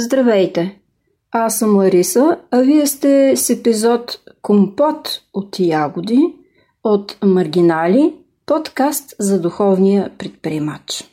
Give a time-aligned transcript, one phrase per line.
[0.00, 0.78] Здравейте!
[1.30, 6.34] Аз съм Лариса, а вие сте с епизод Компот от ягоди
[6.84, 8.14] от Маргинали,
[8.46, 11.04] подкаст за духовния предприемач.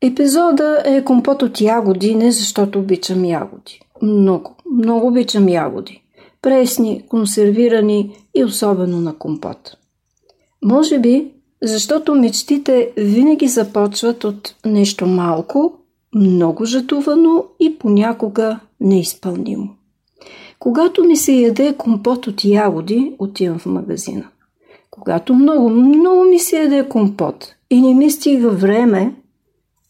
[0.00, 3.80] Епизода е Компот от ягоди не защото обичам ягоди.
[4.02, 6.02] Много, много обичам ягоди.
[6.42, 9.76] Пресни, консервирани и особено на компот.
[10.64, 11.32] Може би,
[11.62, 15.78] защото мечтите винаги започват от нещо малко
[16.14, 19.68] много жадувано и понякога неизпълнимо.
[20.58, 24.28] Когато ми се яде компот от ягоди, отивам в магазина.
[24.90, 29.14] Когато много, много ми се яде компот и не ми стига време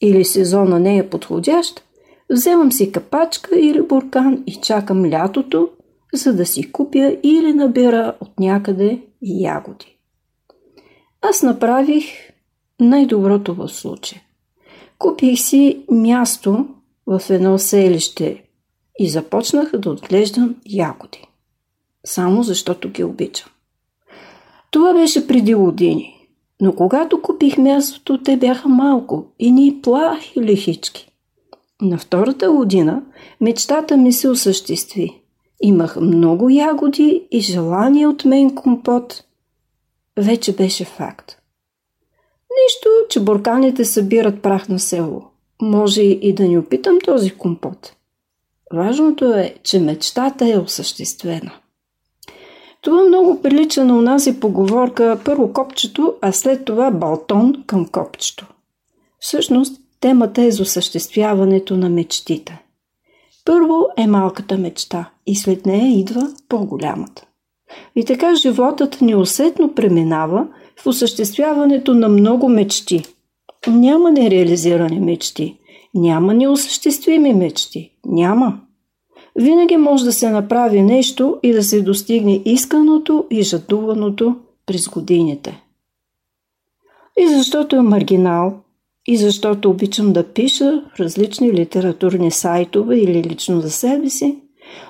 [0.00, 1.82] или сезона не е подходящ,
[2.30, 5.68] вземам си капачка или буркан и чакам лятото,
[6.14, 9.96] за да си купя или набера от някъде ягоди.
[11.22, 12.04] Аз направих
[12.80, 14.22] най-доброто в случая.
[14.98, 16.66] Купих си място
[17.06, 18.42] в едно селище
[18.98, 21.22] и започнах да отглеждам ягоди.
[22.06, 23.50] Само защото ги обичам.
[24.70, 26.12] Това беше преди години.
[26.60, 31.08] Но когато купих мястото, те бяха малко и ни плахи лихички.
[31.82, 33.02] На втората година
[33.40, 35.20] мечтата ми се осъществи.
[35.60, 39.24] Имах много ягоди и желание от мен компот
[40.16, 41.35] вече беше факт.
[42.64, 45.24] Нищо, че бурканите събират прах на село.
[45.62, 47.96] Може и да ни опитам този компот.
[48.74, 51.52] Важното е, че мечтата е осъществена.
[52.80, 58.46] Това много прилича на унази поговорка първо копчето, а след това балтон към копчето.
[59.18, 62.62] Всъщност, темата е за осъществяването на мечтите.
[63.44, 67.26] Първо е малката мечта и след нея идва по-голямата.
[67.96, 70.46] И така животът неусетно преминава
[70.82, 73.04] в осъществяването на много мечти.
[73.66, 75.58] Няма нереализирани мечти.
[75.94, 77.92] Няма неосъществими мечти.
[78.06, 78.60] Няма.
[79.36, 84.36] Винаги може да се направи нещо и да се достигне исканото и жадуваното
[84.66, 85.62] през годините.
[87.18, 88.54] И защото е маргинал,
[89.06, 94.38] и защото обичам да пиша в различни литературни сайтове или лично за себе си,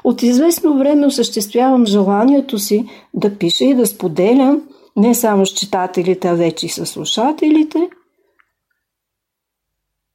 [0.05, 4.63] от известно време осъществявам желанието си да пиша и да споделям
[4.97, 7.91] не само с читателите, а вече и с слушателите,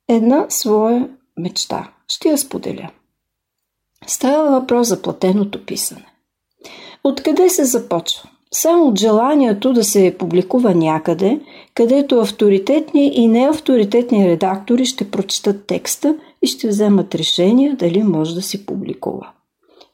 [0.09, 1.91] една своя мечта.
[2.07, 2.89] Ще я споделя.
[4.07, 6.05] Става въпрос за платеното писане.
[7.03, 8.29] Откъде се започва?
[8.53, 11.39] Само от желанието да се публикува някъде,
[11.73, 18.41] където авторитетни и неавторитетни редактори ще прочитат текста и ще вземат решение дали може да
[18.41, 19.29] се публикува.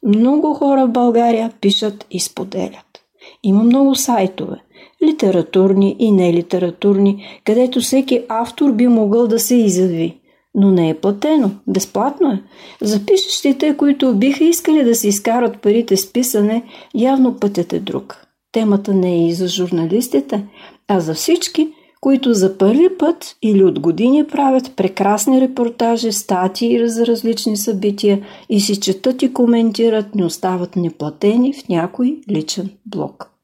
[0.03, 3.01] Много хора в България пишат и споделят.
[3.43, 4.63] Има много сайтове,
[5.05, 10.19] литературни и нелитературни, където всеки автор би могъл да се изяви.
[10.55, 12.43] Но не е платено, безплатно е.
[12.81, 16.63] За пишещите, които биха искали да се изкарат парите с писане,
[16.95, 18.27] явно пътят е друг.
[18.51, 20.47] Темата не е и за журналистите,
[20.87, 21.69] а за всички,
[22.01, 28.59] които за първи път или от години правят прекрасни репортажи, статии за различни събития и
[28.59, 33.36] си четат и коментират, не остават неплатени в някой личен блог.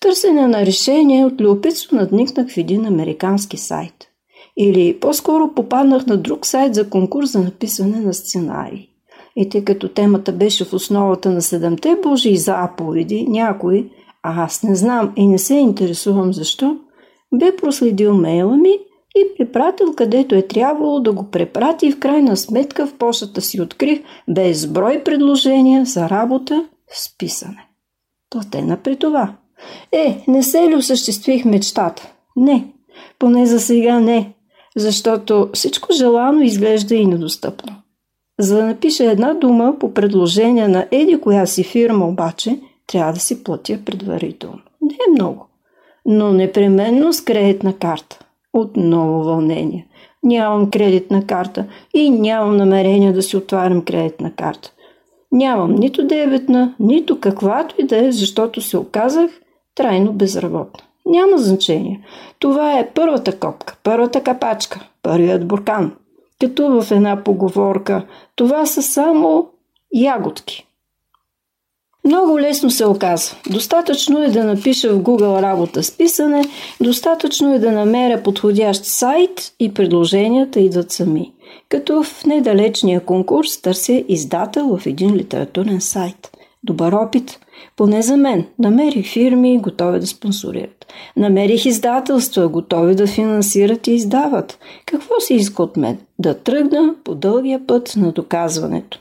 [0.00, 3.94] Търсене на решение от любопитство надникнах в един американски сайт.
[4.56, 8.88] Или по-скоро попаднах на друг сайт за конкурс за написане на сценарии.
[9.36, 13.90] И тъй като темата беше в основата на седемте Божии заповеди, някой,
[14.22, 16.76] а аз не знам и не се интересувам защо,
[17.34, 18.78] бе проследил мейла ми
[19.16, 23.60] и препратил където е трябвало да го препрати и в крайна сметка в почтата си
[23.60, 27.68] открих безброй предложения за работа с писане.
[28.30, 29.36] Платена при това.
[29.92, 32.12] Е, не се ли осъществих мечтата?
[32.36, 32.66] Не,
[33.18, 34.32] поне за сега не,
[34.76, 37.76] защото всичко желано изглежда и недостъпно.
[38.38, 43.20] За да напиша една дума по предложение на еди коя си фирма обаче, трябва да
[43.20, 44.60] си платя предварително.
[44.80, 45.50] Не е много
[46.06, 48.18] но непременно с кредитна карта.
[48.52, 49.86] Отново вълнение.
[50.22, 54.72] Нямам кредитна карта и нямам намерение да си отварям кредитна карта.
[55.32, 59.30] Нямам нито дебетна, нито каквато и да е, защото се оказах
[59.74, 60.84] трайно безработна.
[61.06, 62.00] Няма значение.
[62.38, 65.92] Това е първата копка, първата капачка, първият буркан.
[66.40, 68.06] Като в една поговорка,
[68.36, 69.48] това са само
[69.94, 70.66] ягодки.
[72.04, 73.36] Много лесно се оказва.
[73.50, 76.44] Достатъчно е да напиша в Google работа с писане,
[76.80, 81.32] достатъчно е да намеря подходящ сайт и предложенията идват сами.
[81.68, 86.30] Като в недалечния конкурс търся издател в един литературен сайт.
[86.64, 87.40] Добър опит.
[87.76, 88.46] Поне за мен.
[88.58, 90.86] Намерих фирми, готови да спонсорират.
[91.16, 94.58] Намерих издателства, готови да финансират и издават.
[94.86, 95.98] Какво се иска от мен?
[96.18, 99.00] Да тръгна по дългия път на доказването.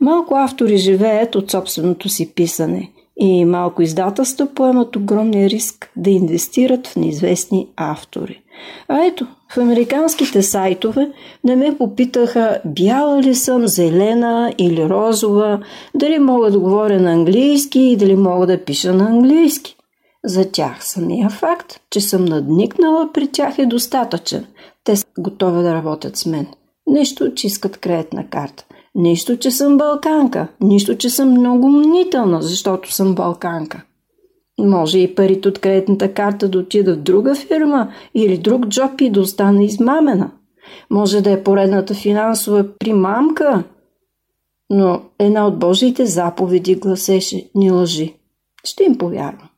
[0.00, 2.90] Малко автори живеят от собственото си писане
[3.20, 8.40] и малко издателства поемат огромния риск да инвестират в неизвестни автори.
[8.88, 11.10] А ето, в американските сайтове
[11.44, 15.60] не ме попитаха бяла ли съм, зелена или розова,
[15.94, 19.76] дали мога да говоря на английски и дали мога да пиша на английски.
[20.24, 24.46] За тях самия факт, че съм надникнала при тях е достатъчен.
[24.84, 26.46] Те са готови да работят с мен.
[26.86, 28.64] Нищо, че искат кредитна карта.
[28.94, 30.48] Нищо, че съм балканка.
[30.60, 33.82] Нищо, че съм много мнителна, защото съм балканка.
[34.60, 39.10] Може и парите от кредитната карта да отида в друга фирма или друг джоб и
[39.10, 40.30] да остане измамена.
[40.90, 43.64] Може да е поредната финансова примамка.
[44.70, 48.14] Но една от Божиите заповеди гласеше «Не лъжи».
[48.64, 49.48] Ще им повярвам.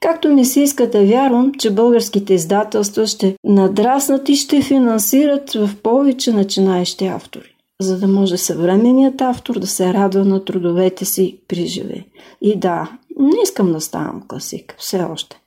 [0.00, 5.70] Както ми се иска да вярвам, че българските издателства ще надраснат и ще финансират в
[5.82, 11.66] повече начинаещи автори за да може съвременният автор да се радва на трудовете си при
[11.66, 12.04] живе.
[12.40, 15.40] И да, не искам да ставам класик, все още.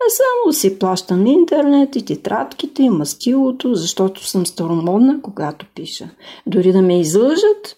[0.00, 6.10] А само си плащам интернет и тетрадките и мастилото, защото съм старомодна, когато пиша.
[6.46, 7.76] Дори да ме излъжат,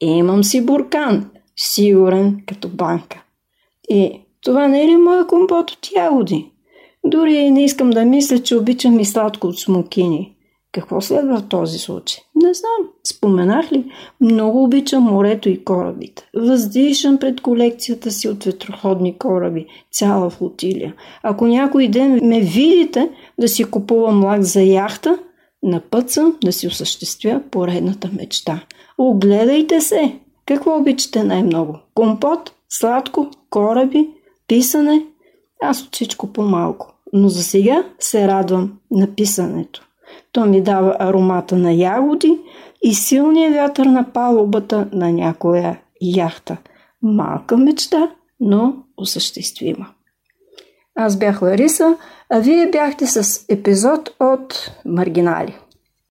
[0.00, 3.22] имам си буркан, сигурен като банка.
[3.88, 6.52] И това не е ли моя компот от ягоди?
[7.04, 10.36] Дори не искам да мисля, че обичам и сладко от смокини.
[10.72, 12.22] Какво следва в този случай?
[12.42, 12.88] Не знам.
[13.04, 13.92] Споменах ли?
[14.20, 16.28] Много обичам морето и корабите.
[16.36, 20.94] Въздишам пред колекцията си от ветроходни кораби, цяла флотилия.
[21.22, 25.18] Ако някой ден ме видите да си купувам лак за яхта,
[25.62, 28.60] на път съм да си осъществя поредната мечта.
[28.98, 30.18] Огледайте се!
[30.46, 31.78] Какво обичате най-много?
[31.94, 34.08] Компот, сладко, кораби,
[34.48, 35.06] писане?
[35.62, 36.94] Аз от всичко по-малко.
[37.12, 39.87] Но за сега се радвам на писането.
[40.32, 42.38] То ми дава аромата на ягоди
[42.82, 46.56] и силния вятър на палубата на някоя яхта.
[47.02, 48.10] Малка мечта,
[48.40, 49.86] но осъществима.
[50.94, 51.96] Аз бях Лариса,
[52.30, 55.56] а вие бяхте с епизод от Маргинали.